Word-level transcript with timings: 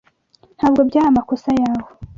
Ntabwo 0.57 0.81
byari 0.89 1.07
amakosa 1.09 1.49
yawe. 1.61 1.89